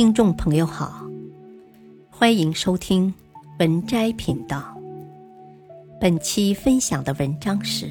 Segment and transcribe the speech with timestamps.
[0.00, 1.04] 听众朋友好，
[2.08, 3.12] 欢迎收听
[3.58, 4.74] 文摘频道。
[6.00, 7.86] 本期分享的文章是：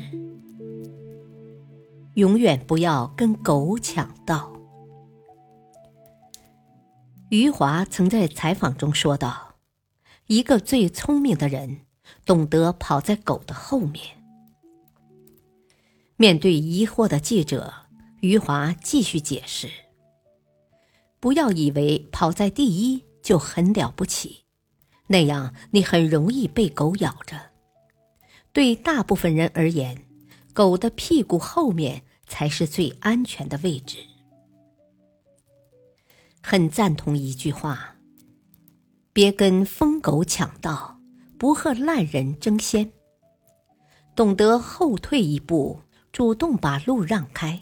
[2.16, 4.52] 永远不要跟狗抢道。
[7.30, 9.54] 余华曾在采访中说道
[10.26, 11.82] ：“一个最聪明的人，
[12.26, 14.04] 懂得跑在狗的后面。”
[16.18, 17.72] 面对疑惑的记者，
[18.22, 19.70] 余华继续解释。
[21.20, 24.46] 不要以为跑在第一就很了不起，
[25.08, 27.38] 那样你很容易被狗咬着。
[28.54, 30.06] 对大部分人而言，
[30.54, 33.98] 狗的屁股后面才是最安全的位置。
[36.42, 37.96] 很赞同一句话：
[39.12, 41.00] 别跟疯狗抢道，
[41.38, 42.92] 不和烂人争先。
[44.16, 47.62] 懂得后退一步，主动把路让开，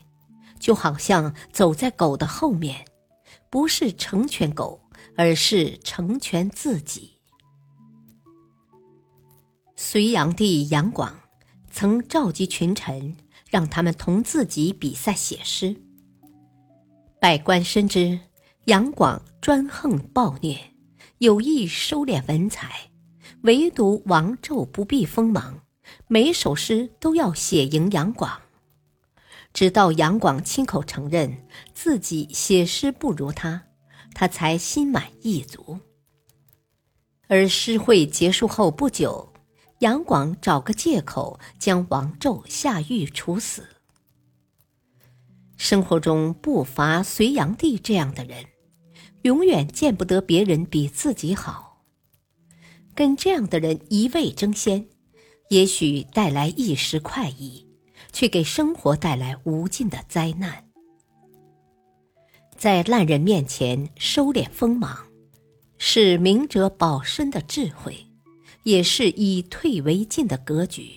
[0.59, 2.85] 就好像走在狗的后面。
[3.49, 4.81] 不是成全狗，
[5.15, 7.13] 而是成全自己。
[9.75, 11.19] 隋炀帝杨广
[11.69, 13.15] 曾召集群臣，
[13.49, 15.75] 让他们同自己比赛写诗。
[17.19, 18.19] 百官深知
[18.65, 20.57] 杨广专横暴虐，
[21.19, 22.89] 有意收敛文采，
[23.41, 25.61] 唯独王胄不避锋芒，
[26.07, 28.41] 每首诗都要写赢杨广。
[29.53, 33.63] 直到杨广亲口承认自己写诗不如他，
[34.13, 35.79] 他才心满意足。
[37.27, 39.33] 而诗会结束后不久，
[39.79, 43.67] 杨广找个借口将王胄下狱处死。
[45.57, 48.45] 生活中不乏隋炀帝这样的人，
[49.23, 51.83] 永远见不得别人比自己好。
[52.95, 54.87] 跟这样的人一味争先，
[55.49, 57.66] 也许带来一时快意。
[58.17, 60.65] 却给生活带来无尽的灾难。
[62.57, 65.05] 在烂人面前收敛锋芒，
[65.77, 67.95] 是明哲保身的智慧，
[68.63, 70.93] 也是以退为进的格局。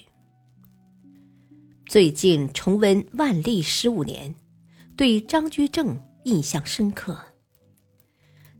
[1.84, 4.34] 最近重温万历十五年，
[4.96, 7.20] 对张居正印象深刻。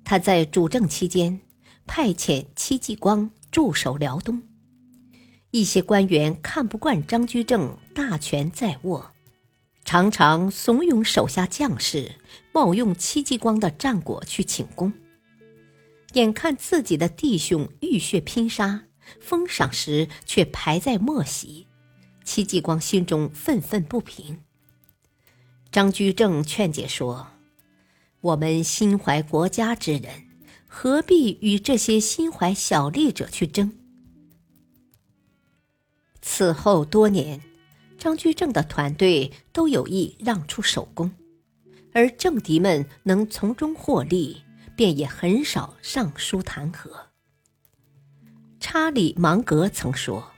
[0.05, 1.41] 他在主政期间，
[1.87, 4.50] 派遣戚继光驻守辽东。
[5.51, 9.11] 一些官员看不惯张居正大权在握，
[9.85, 12.17] 常常怂恿手下将士
[12.53, 14.93] 冒用戚继光的战果去请功。
[16.13, 18.85] 眼看自己的弟兄浴血拼杀，
[19.21, 21.67] 封赏时却排在末席，
[22.25, 24.41] 戚继光心中愤愤不平。
[25.73, 27.29] 张居正劝解说
[28.23, 30.11] ：“我们心怀国家之人，
[30.67, 33.73] 何必与这些心怀小利者去争？”
[36.33, 37.41] 此后多年，
[37.99, 41.11] 张居正的团队都有意让出首功，
[41.93, 44.41] 而政敌们能从中获利，
[44.77, 46.89] 便也很少上书弹劾。
[48.61, 50.31] 查理芒格曾说：“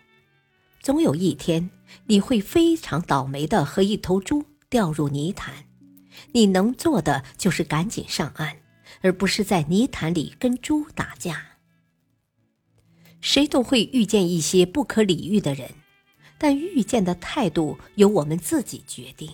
[0.80, 1.70] 总有一天，
[2.06, 5.66] 你会非常倒霉的和一头猪掉入泥潭，
[6.32, 8.56] 你能做的就是赶紧上岸，
[9.03, 11.48] 而不是在泥潭里跟猪打架。”
[13.20, 15.70] 谁都会遇见一些不可理喻的人，
[16.42, 19.30] 但遇见的态度由我们自己决定。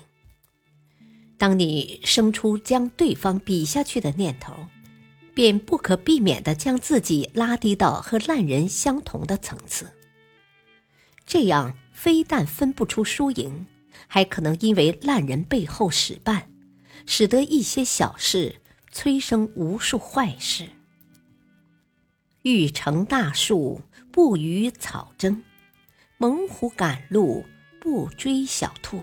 [1.39, 4.55] 当你生出将对方比下去的念头，
[5.33, 9.91] 便不可避免地将自己拉低到和烂人相同的层次。
[11.25, 13.65] 这样非但分不出输赢，
[14.07, 16.43] 还可能因为烂人背后使绊，
[17.07, 18.57] 使得一些小事
[18.93, 20.69] 催生无数坏事。
[22.43, 23.81] 欲成大树，
[24.13, 25.43] 不与草争；
[26.19, 27.47] 猛虎赶路，
[27.81, 29.03] 不追小兔。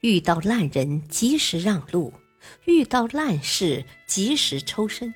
[0.00, 2.12] 遇到烂人，及时让路；
[2.66, 5.12] 遇到烂事，及时抽身。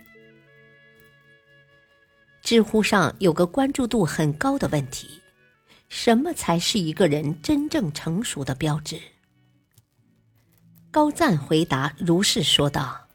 [2.42, 5.20] 知乎上有个关注度很高的问题：
[5.88, 8.98] 什么才是一个人真正成熟的标志？
[10.90, 13.08] 高赞回答如是说道：“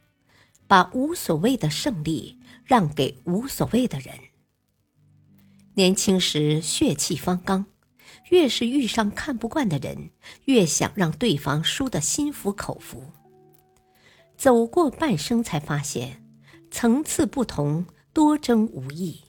[0.68, 2.38] 把无所谓的胜利。”
[2.70, 4.14] 让给无所谓的人。
[5.80, 7.66] 年轻时血气方刚，
[8.32, 10.10] 越是遇上看不惯的人，
[10.44, 13.02] 越想让对方输得心服口服。
[14.36, 16.22] 走过半生，才发现
[16.70, 19.22] 层次不同，多争无益，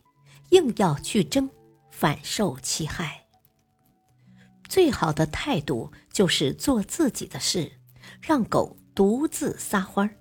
[0.48, 1.48] 硬要去争，
[1.92, 3.28] 反受其害。
[4.68, 7.70] 最好的态度就是做自己的事，
[8.20, 10.16] 让狗独自撒欢儿。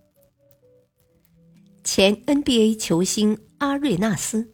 [1.84, 4.54] 前 NBA 球星阿瑞纳斯，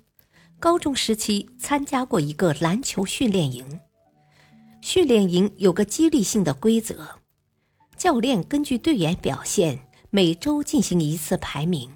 [0.65, 3.81] 高中时期参加过一个篮球训练营。
[4.81, 7.19] 训练营有个激励性的规则，
[7.95, 11.91] 教练根据队员表现，每周进行一次排名，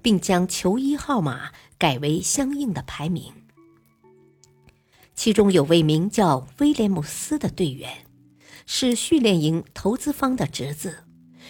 [0.00, 3.32] 并将球衣号码改为相应的排名。
[5.16, 8.06] 其中有位名叫威廉姆斯的队员，
[8.64, 11.02] 是训练营投资方的侄子，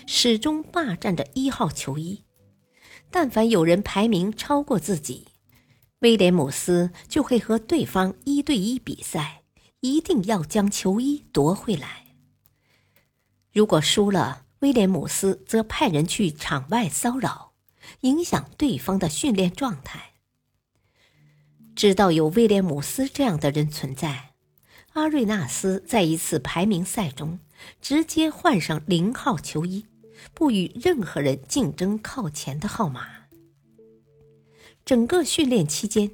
[0.06, 2.24] 始终霸占着一号球衣。
[3.10, 5.27] 但凡有人排名超过自己，
[6.00, 9.42] 威廉姆斯就会和对方一对一比赛，
[9.80, 12.06] 一定要将球衣夺回来。
[13.52, 17.52] 如果输了，威廉姆斯则派人去场外骚扰，
[18.02, 20.12] 影响对方的训练状态。
[21.74, 24.34] 知道有威廉姆斯这样的人存在，
[24.92, 27.40] 阿瑞纳斯在一次排名赛中
[27.80, 29.86] 直接换上零号球衣，
[30.32, 33.27] 不与任何人竞争靠前的号码。
[34.88, 36.12] 整个训练期间，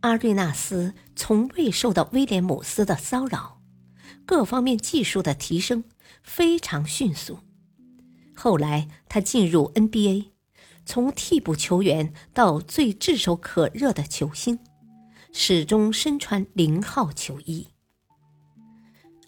[0.00, 3.62] 阿瑞纳斯从未受到威廉姆斯的骚扰，
[4.26, 5.84] 各方面技术的提升
[6.20, 7.38] 非常迅速。
[8.34, 10.30] 后来他进入 NBA，
[10.84, 14.58] 从替补球员到最炙手可热的球星。
[15.32, 17.68] 始终身穿零号球衣。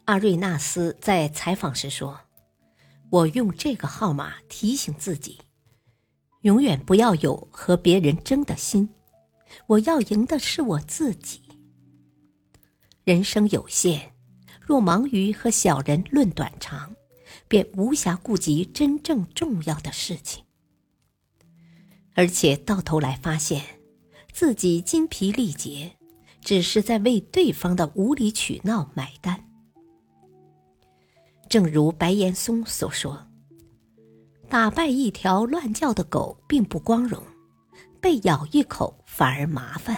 [0.07, 2.23] 阿瑞纳斯在采访时说
[3.11, 5.39] ：“我用这个号码提醒自己，
[6.43, 8.89] 永远不要有和别人争的心。
[9.67, 11.41] 我要赢的是我自己。
[13.05, 14.13] 人生有限，
[14.61, 16.95] 若忙于和小人论短长，
[17.49, 20.45] 便无暇顾及真正重要的事情。
[22.15, 23.63] 而且到头来发现。”
[24.35, 25.95] 自己筋疲力竭，
[26.41, 29.39] 只是在为对方的无理取闹买单。
[31.51, 33.29] 正如白岩松所说
[34.53, 37.25] ：“打败一条乱叫的狗并不光荣，
[38.03, 39.97] 被咬一口反而麻烦。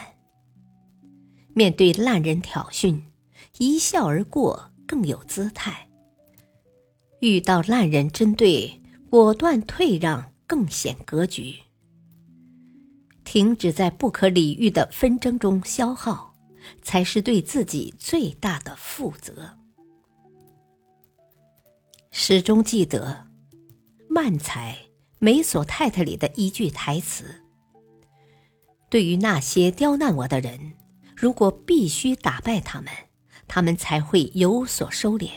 [1.54, 3.02] 面对烂人挑衅，
[3.58, 5.72] 一笑而过更有姿态；
[7.18, 8.80] 遇到烂人针对，
[9.10, 11.56] 果断退让更显格局。”
[13.26, 16.32] 停止在不可理喻的纷争中消耗，
[16.80, 19.58] 才是对自己最大的负责。
[22.12, 23.26] 始终记得
[24.14, 24.78] 《漫才
[25.18, 27.42] 美索太太》里的一句台词
[28.88, 30.74] ：“对于那些刁难我的人，
[31.16, 32.92] 如果必须打败他们，
[33.48, 35.30] 他们才会有所收敛，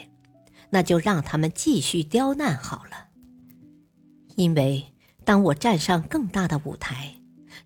[0.70, 3.08] 那就让他们继续刁难好了。
[4.36, 4.94] 因为
[5.26, 7.16] 当我站上更大的舞台。”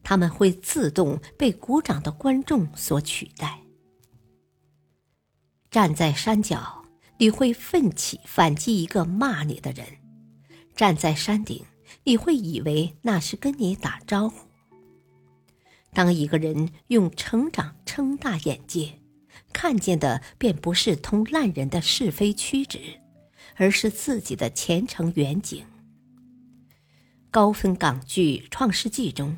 [0.04, 3.60] 他们会自动被鼓掌的观众所取代。
[5.70, 6.86] 站在山脚，
[7.18, 9.86] 你会奋起反击一个骂你的人；
[10.76, 11.66] 站在山顶，
[12.04, 14.48] 你会以为那是跟你打招呼。
[15.94, 19.00] 当一个人用成长撑大眼界，
[19.54, 22.80] 看见的便不是同烂人的是非曲直，
[23.56, 25.66] 而是自己的前程远景。
[27.30, 29.38] 高分港剧《创世纪》中。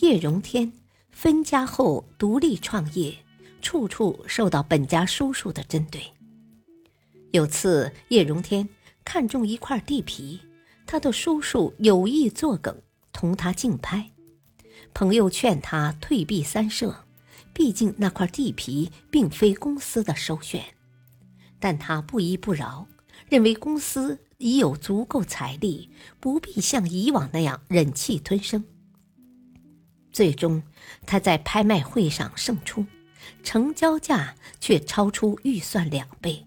[0.00, 0.72] 叶荣添
[1.12, 3.14] 分家后独立创业，
[3.62, 6.02] 处处受到本家叔叔的针对。
[7.30, 8.68] 有次，叶荣添
[9.04, 10.40] 看中一块地皮，
[10.86, 12.82] 他的叔叔有意作梗，
[13.12, 14.10] 同他竞拍。
[14.92, 17.04] 朋友劝他退避三舍，
[17.52, 20.62] 毕竟那块地皮并非公司的首选。
[21.58, 22.86] 但他不依不饶，
[23.28, 25.90] 认为公司已有足够财力，
[26.20, 28.62] 不必像以往那样忍气吞声。
[30.12, 30.62] 最终，
[31.06, 32.86] 他在拍卖会上胜出，
[33.42, 36.46] 成交价却超出预算两倍，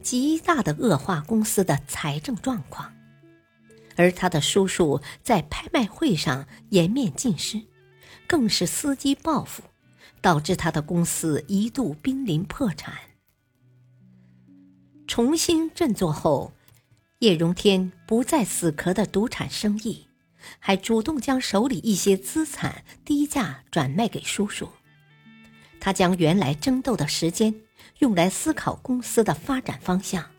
[0.00, 2.93] 极大的恶化公司的财政状况。
[3.96, 7.62] 而他的叔叔在拍卖会上颜面尽失，
[8.26, 9.62] 更是伺机报复，
[10.20, 12.94] 导致他的公司一度濒临破产。
[15.06, 16.52] 重新振作后，
[17.18, 20.06] 叶荣添不再死磕的赌场生意。
[20.58, 24.68] 还主动将手里一些资产低价转卖给叔叔。
[25.80, 27.54] 他将原来争斗的时间
[28.00, 30.30] 用来思考公司的发展方向，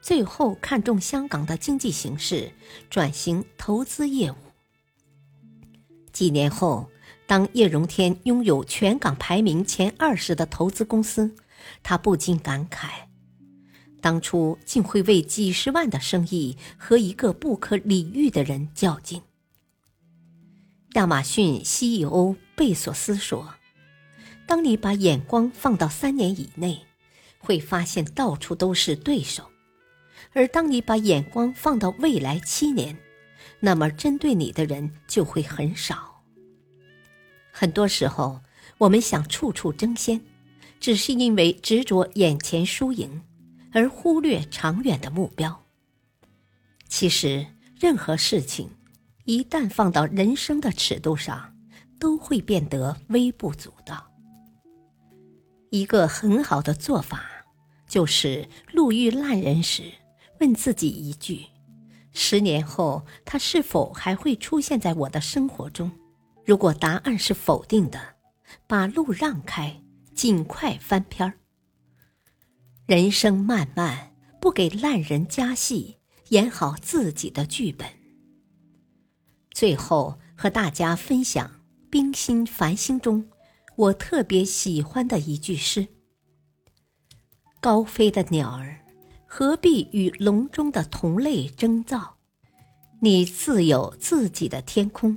[0.00, 2.52] 最后看中香港的经济形势，
[2.88, 4.36] 转型投资业务。
[6.12, 6.88] 几年后，
[7.26, 11.34] 当叶荣添拥有全港排名前二十的投资公司，
[11.82, 12.88] 他不禁感慨：
[14.00, 19.20] 当初竟会为几十万的生意和一个不可理喻的人较劲。
[20.94, 23.54] 亚马逊 CEO 贝索斯说
[24.46, 26.86] ：“当你把眼光放到三年以内，
[27.38, 29.42] 会发现到处都是对手；
[30.32, 32.96] 而当你把眼光放到未来七年，
[33.60, 36.22] 那么针对你的人就会很少。
[37.50, 38.40] 很多时候，
[38.78, 40.20] 我们想处处争先，
[40.78, 43.22] 只是因为执着眼前输赢，
[43.72, 45.64] 而忽略长远的目标。
[46.88, 47.46] 其实，
[47.78, 48.70] 任何事情。”
[49.26, 51.52] 一旦放到人生的尺度上，
[51.98, 54.08] 都会变得微不足道。
[55.70, 57.28] 一个很好的做法，
[57.88, 59.82] 就是路遇烂人时，
[60.40, 61.46] 问自己一句：
[62.12, 65.90] 十年后他是否还会出现在我的生活中？
[66.44, 68.16] 如果答案是否定的，
[68.66, 69.82] 把路让开，
[70.14, 71.34] 尽快翻篇儿。
[72.86, 75.96] 人生漫漫，不给烂人加戏，
[76.28, 77.88] 演好自己的剧本。
[79.50, 81.48] 最后和大家分享
[81.90, 83.28] 《冰心繁星》中。
[83.76, 85.88] 我特别喜欢的一句诗
[87.60, 88.85] ：“高飞的鸟儿，
[89.38, 92.16] 何必与笼中的同类争造？
[93.02, 95.14] 你自有自己的天空。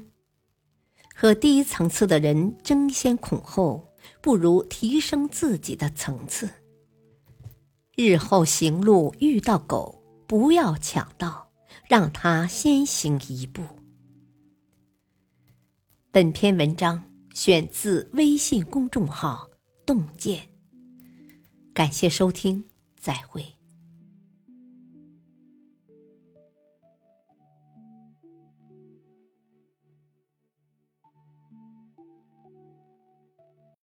[1.16, 3.88] 和低层次的人争先恐后，
[4.20, 6.50] 不如提升自己的层次。
[7.96, 11.50] 日后行路遇到狗，不要抢道，
[11.88, 13.64] 让它先行一步。”
[16.12, 17.02] 本篇文章。
[17.34, 19.48] 选自微信公众号
[19.88, 20.50] “洞见”，
[21.74, 22.66] 感谢收听，
[23.00, 23.59] 再会。